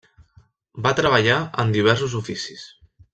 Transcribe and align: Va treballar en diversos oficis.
Va 0.87 0.93
treballar 1.01 1.37
en 1.65 1.75
diversos 1.79 2.17
oficis. 2.25 2.65